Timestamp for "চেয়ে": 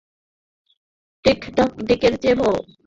2.21-2.35